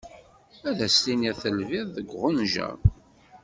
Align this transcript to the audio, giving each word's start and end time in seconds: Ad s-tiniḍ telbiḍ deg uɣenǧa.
Ad 0.69 0.77
s-tiniḍ 0.93 1.35
telbiḍ 1.43 1.87
deg 1.95 2.07
uɣenǧa. 2.15 2.69